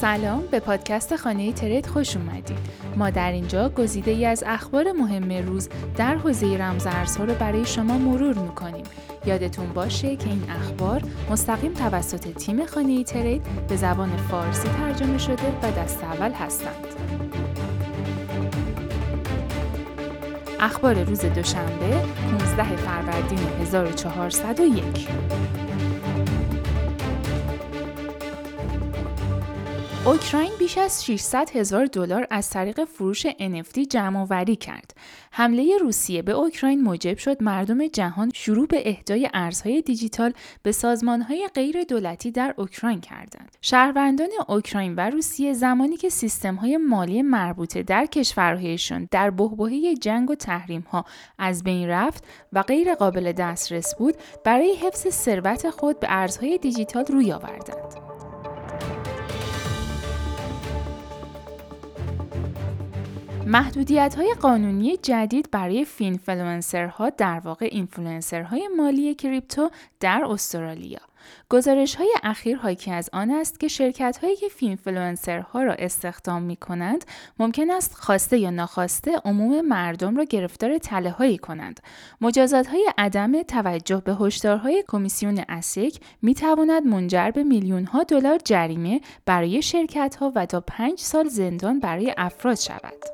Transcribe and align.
سلام 0.00 0.42
به 0.50 0.60
پادکست 0.60 1.16
خانه 1.16 1.52
ترید 1.52 1.86
خوش 1.86 2.16
اومدید. 2.16 2.58
ما 2.96 3.10
در 3.10 3.32
اینجا 3.32 3.68
گزیده 3.68 4.10
ای 4.10 4.26
از 4.26 4.44
اخبار 4.46 4.92
مهم 4.92 5.46
روز 5.46 5.68
در 5.96 6.14
حوزه 6.14 6.56
رمزارزها 6.56 7.24
رو 7.24 7.34
برای 7.34 7.64
شما 7.64 7.98
مرور 7.98 8.34
می‌کنیم. 8.34 8.84
یادتون 9.26 9.72
باشه 9.72 10.16
که 10.16 10.28
این 10.28 10.42
اخبار 10.50 11.02
مستقیم 11.30 11.72
توسط 11.72 12.28
تیم 12.28 12.66
خانه 12.66 13.04
ترید 13.04 13.42
به 13.68 13.76
زبان 13.76 14.16
فارسی 14.16 14.68
ترجمه 14.68 15.18
شده 15.18 15.48
و 15.62 15.70
دست 15.70 16.04
اول 16.04 16.32
هستند. 16.32 16.86
اخبار 20.60 21.02
روز 21.02 21.20
دوشنبه 21.20 22.04
15 22.38 22.76
فروردین 22.76 23.38
1401 23.62 25.08
اوکراین 30.06 30.50
بیش 30.58 30.78
از 30.78 31.04
600 31.04 31.50
هزار 31.50 31.86
دلار 31.86 32.26
از 32.30 32.50
طریق 32.50 32.84
فروش 32.84 33.26
NFT 33.26 33.78
جمع 33.90 34.20
آوری 34.20 34.56
کرد. 34.56 34.94
حمله 35.32 35.78
روسیه 35.80 36.22
به 36.22 36.32
اوکراین 36.32 36.82
موجب 36.82 37.18
شد 37.18 37.42
مردم 37.42 37.86
جهان 37.86 38.30
شروع 38.34 38.66
به 38.66 38.88
اهدای 38.88 39.30
ارزهای 39.34 39.82
دیجیتال 39.82 40.32
به 40.62 40.72
سازمانهای 40.72 41.48
غیر 41.54 41.84
دولتی 41.84 42.30
در 42.30 42.54
اوکراین 42.56 43.00
کردند. 43.00 43.56
شهروندان 43.60 44.28
اوکراین 44.48 44.94
و 44.94 45.00
روسیه 45.00 45.52
زمانی 45.52 45.96
که 45.96 46.08
سیستمهای 46.08 46.76
مالی 46.76 47.22
مربوطه 47.22 47.82
در 47.82 48.06
کشورهایشان 48.06 49.08
در 49.10 49.30
بحبوحه 49.30 49.94
جنگ 49.94 50.30
و 50.30 50.34
تحریمها 50.34 51.04
از 51.38 51.62
بین 51.62 51.88
رفت 51.88 52.24
و 52.52 52.62
غیر 52.62 52.94
قابل 52.94 53.32
دسترس 53.32 53.94
بود، 53.94 54.14
برای 54.44 54.74
حفظ 54.74 55.08
ثروت 55.08 55.70
خود 55.70 56.00
به 56.00 56.06
ارزهای 56.10 56.58
دیجیتال 56.58 57.04
روی 57.04 57.32
آوردند. 57.32 58.03
محدودیت 63.46 64.14
های 64.14 64.34
قانونی 64.40 64.96
جدید 64.96 65.50
برای 65.50 65.84
finfluencer 65.84 67.00
ها 67.00 67.10
در 67.10 67.40
واقع 67.44 67.68
اینفلوئنسرهای 67.72 68.68
مالی 68.76 69.14
کریپتو 69.14 69.70
در 70.00 70.24
استرالیا 70.24 71.00
گزارش 71.50 71.94
های 71.94 72.14
اخیر 72.22 72.56
حاکی 72.56 72.90
از 72.90 73.10
آن 73.12 73.30
است 73.30 73.60
که 73.60 73.68
شرکت 73.68 74.18
هایی 74.22 74.36
که 74.36 74.48
finfluencer 74.48 75.53
ها 75.53 75.62
را 75.62 75.72
استخدام 75.72 76.42
می 76.42 76.56
کنند 76.56 77.04
ممکن 77.38 77.70
است 77.70 77.94
خواسته 77.94 78.38
یا 78.38 78.50
ناخواسته 78.50 79.12
عموم 79.24 79.60
مردم 79.60 80.16
را 80.16 80.24
گرفتار 80.24 80.78
تله 80.78 81.10
هایی 81.10 81.38
کنند. 81.38 81.80
مجازات 82.20 82.66
های 82.66 82.90
عدم 82.98 83.42
توجه 83.42 84.02
به 84.04 84.14
هشدارهای 84.14 84.84
کمیسیون 84.88 85.44
ASIC 85.48 86.00
می 86.22 86.34
تواند 86.34 86.86
منجر 86.86 87.30
به 87.30 87.44
میلیون 87.44 87.84
ها 87.84 88.02
دلار 88.02 88.38
جریمه 88.44 89.00
برای 89.26 89.62
شرکت 89.62 90.16
ها 90.20 90.32
و 90.34 90.46
تا 90.46 90.60
پنج 90.60 90.98
سال 90.98 91.28
زندان 91.28 91.80
برای 91.80 92.14
افراد 92.16 92.56
شود. 92.56 93.13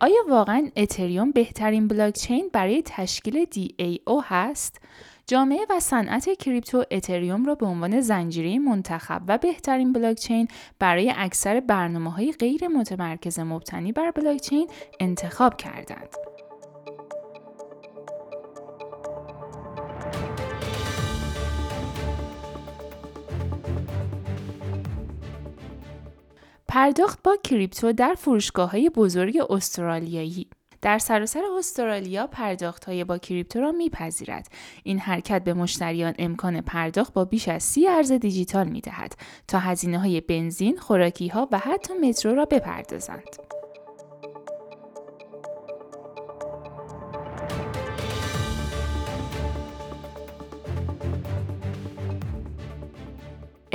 آیا 0.00 0.16
واقعا 0.28 0.70
اتریوم 0.76 1.30
بهترین 1.30 1.88
بلاکچین 1.88 2.50
برای 2.52 2.82
تشکیل 2.86 3.44
DAO 3.44 4.22
هست؟ 4.24 4.80
جامعه 5.26 5.66
و 5.70 5.80
صنعت 5.80 6.28
کریپتو 6.38 6.84
اتریوم 6.90 7.44
را 7.44 7.54
به 7.54 7.66
عنوان 7.66 8.00
زنجیره 8.00 8.58
منتخب 8.58 9.22
و 9.28 9.38
بهترین 9.38 9.92
بلاکچین 9.92 10.48
برای 10.78 11.12
اکثر 11.16 11.60
برنامه 11.60 12.10
های 12.12 12.32
غیر 12.32 12.68
متمرکز 12.68 13.38
مبتنی 13.38 13.92
بر 13.92 14.10
بلاکچین 14.10 14.68
انتخاب 15.00 15.56
کردند. 15.56 16.35
پرداخت 26.76 27.22
با 27.22 27.36
کریپتو 27.44 27.92
در 27.92 28.14
فروشگاه 28.18 28.70
های 28.70 28.90
بزرگ 28.90 29.38
استرالیایی 29.50 30.46
در 30.82 30.98
سراسر 30.98 31.42
استرالیا 31.58 32.26
پرداخت 32.26 32.84
های 32.84 33.04
با 33.04 33.18
کریپتو 33.18 33.60
را 33.60 33.72
میپذیرد. 33.72 34.48
این 34.84 34.98
حرکت 34.98 35.44
به 35.44 35.54
مشتریان 35.54 36.14
امکان 36.18 36.60
پرداخت 36.60 37.12
با 37.12 37.24
بیش 37.24 37.48
از 37.48 37.62
سی 37.62 37.88
ارز 37.88 38.12
دیجیتال 38.12 38.68
می 38.68 38.80
دهد 38.80 39.14
تا 39.48 39.58
هزینه 39.58 39.98
های 39.98 40.20
بنزین، 40.20 40.76
خوراکی 40.76 41.28
ها 41.28 41.48
و 41.52 41.58
حتی 41.58 41.94
مترو 41.94 42.34
را 42.34 42.44
بپردازند. 42.44 43.55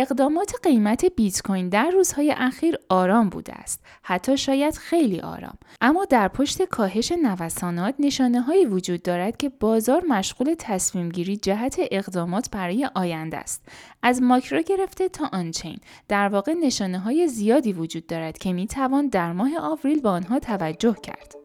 اقدامات 0.00 0.52
قیمت 0.62 1.04
بیت 1.04 1.42
کوین 1.42 1.68
در 1.68 1.90
روزهای 1.90 2.34
اخیر 2.36 2.76
آرام 2.88 3.28
بوده 3.28 3.52
است. 3.52 3.80
حتی 4.02 4.36
شاید 4.36 4.74
خیلی 4.74 5.20
آرام. 5.20 5.58
اما 5.80 6.04
در 6.04 6.28
پشت 6.28 6.62
کاهش 6.62 7.12
نوسانات 7.12 7.94
نشانه 7.98 8.40
هایی 8.40 8.66
وجود 8.66 9.02
دارد 9.02 9.36
که 9.36 9.48
بازار 9.48 10.04
مشغول 10.08 10.54
تصمیم 10.58 11.08
گیری 11.08 11.36
جهت 11.36 11.76
اقدامات 11.90 12.50
برای 12.50 12.90
آینده 12.94 13.36
است. 13.36 13.68
از 14.02 14.22
ماکرو 14.22 14.62
گرفته 14.62 15.08
تا 15.08 15.28
آنچین. 15.32 15.78
در 16.08 16.28
واقع 16.28 16.54
نشانه 16.54 16.98
های 16.98 17.28
زیادی 17.28 17.72
وجود 17.72 18.06
دارد 18.06 18.38
که 18.38 18.52
می 18.52 18.66
توان 18.66 19.08
در 19.08 19.32
ماه 19.32 19.50
آوریل 19.58 20.00
به 20.00 20.08
آنها 20.08 20.38
توجه 20.38 20.96
کرد. 21.02 21.39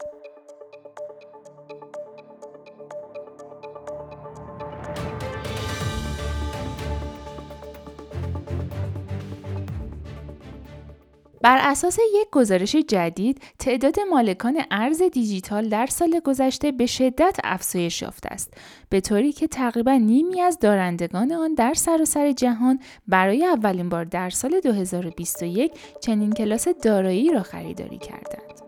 بر 11.41 11.57
اساس 11.61 11.97
یک 11.99 12.27
گزارش 12.31 12.75
جدید، 12.75 13.41
تعداد 13.59 13.99
مالکان 13.99 14.61
ارز 14.71 15.01
دیجیتال 15.01 15.69
در 15.69 15.85
سال 15.85 16.19
گذشته 16.19 16.71
به 16.71 16.85
شدت 16.85 17.37
افزایش 17.43 18.01
یافته 18.01 18.29
است، 18.33 18.53
به 18.89 19.01
طوری 19.01 19.31
که 19.31 19.47
تقریبا 19.47 19.93
نیمی 19.93 20.41
از 20.41 20.59
دارندگان 20.59 21.31
آن 21.31 21.53
در 21.53 21.73
سراسر 21.73 22.31
جهان 22.31 22.79
برای 23.07 23.45
اولین 23.45 23.89
بار 23.89 24.05
در 24.05 24.29
سال 24.29 24.59
2021 24.59 25.71
چنین 26.01 26.31
کلاس 26.31 26.67
دارایی 26.67 27.31
را 27.31 27.43
خریداری 27.43 27.97
کردند. 27.97 28.64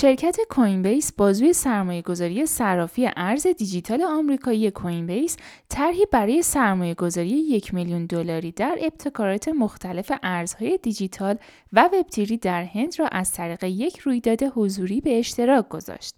شرکت 0.00 0.36
کوین 0.50 0.82
بیس 0.82 1.12
بازوی 1.12 1.52
سرمایه 1.52 2.02
گذاری 2.02 2.46
صرافی 2.46 3.10
ارز 3.16 3.46
دیجیتال 3.46 4.02
آمریکایی 4.02 4.70
کوین 4.70 5.06
بیس 5.06 5.36
طرحی 5.68 6.06
برای 6.12 6.42
سرمایه 6.42 6.94
گذاری 6.94 7.28
یک 7.28 7.74
میلیون 7.74 8.06
دلاری 8.06 8.52
در 8.52 8.78
ابتکارات 8.80 9.48
مختلف 9.48 10.12
ارزهای 10.22 10.78
دیجیتال 10.82 11.36
و 11.72 11.90
وبتیری 11.92 12.36
در 12.36 12.64
هند 12.64 12.98
را 12.98 13.06
از 13.06 13.32
طریق 13.32 13.64
یک 13.64 13.98
رویداد 13.98 14.42
حضوری 14.42 15.00
به 15.00 15.18
اشتراک 15.18 15.68
گذاشت. 15.68 16.14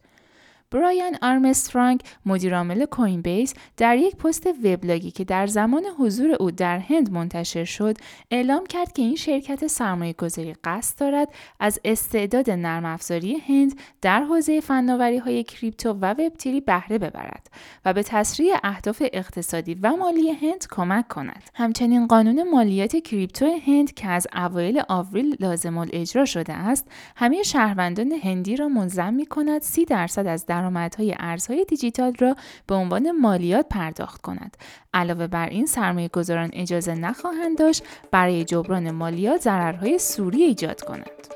برایان 0.73 1.19
آرمسترانگ 1.23 2.01
مدیرعامل 2.27 2.85
کوین 2.85 3.23
بیس 3.23 3.55
در 3.77 3.97
یک 3.97 4.17
پست 4.17 4.47
وبلاگی 4.65 5.11
که 5.11 5.25
در 5.25 5.47
زمان 5.47 5.83
حضور 5.99 6.37
او 6.41 6.51
در 6.51 6.79
هند 6.79 7.13
منتشر 7.13 7.65
شد 7.65 7.97
اعلام 8.31 8.67
کرد 8.67 8.93
که 8.93 9.03
این 9.03 9.17
شرکت 9.17 9.67
سرمایه 9.67 10.13
گذاری 10.13 10.55
قصد 10.65 11.01
دارد 11.01 11.29
از 11.61 11.81
استعداد 11.85 12.51
نرم 12.51 12.85
افزاری 12.85 13.37
هند 13.49 13.81
در 14.01 14.23
حوزه 14.23 14.61
فناوری 14.61 15.19
های 15.19 15.45
کریپتو 15.45 15.93
و 15.93 16.05
وبتیری 16.05 16.61
بهره 16.61 16.99
ببرد 16.99 17.51
و 17.85 17.93
به 17.93 18.03
تسریع 18.03 18.55
اهداف 18.65 19.03
اقتصادی 19.13 19.75
و 19.75 19.97
مالی 19.97 20.31
هند 20.31 20.67
کمک 20.71 21.09
کند. 21.09 21.43
همچنین 21.55 22.07
قانون 22.07 22.51
مالیات 22.51 22.97
کریپتو 22.97 23.47
هند 23.67 23.95
که 23.95 24.09
از 24.09 24.27
اوایل 24.35 24.83
آوریل 24.89 25.37
لازم 25.41 25.79
اجرا 25.93 26.25
شده 26.25 26.53
است 26.53 26.89
همه 27.17 27.43
شهروندان 27.43 28.13
هندی 28.13 28.57
را 28.57 28.69
ملزم 28.69 29.15
می 29.15 29.27
کند 29.27 29.63
30 29.63 29.85
درصد 29.85 30.27
از 30.27 30.47
در 30.47 30.62
درآمدهای 30.63 31.15
ارزهای 31.19 31.65
دیجیتال 31.65 32.15
را 32.19 32.37
به 32.67 32.75
عنوان 32.75 33.11
مالیات 33.11 33.67
پرداخت 33.71 34.21
کند. 34.21 34.57
علاوه 34.95 35.27
بر 35.27 35.49
این 35.49 35.67
سرمایه 35.67 36.09
گذاران 36.09 36.51
اجازه 36.53 36.95
نخواهند 36.95 37.59
داشت 37.59 37.83
برای 38.11 38.45
جبران 38.45 38.91
مالیات 38.91 39.41
ضررهای 39.41 39.99
سوری 39.99 40.43
ایجاد 40.43 40.83
کنند. 40.83 41.27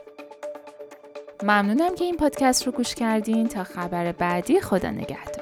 ممنونم 1.42 1.94
که 1.94 2.04
این 2.04 2.16
پادکست 2.16 2.66
رو 2.66 2.72
گوش 2.72 2.94
کردین 2.94 3.48
تا 3.48 3.64
خبر 3.64 4.12
بعدی 4.12 4.60
خدا 4.60 4.90
نگهدار. 4.90 5.35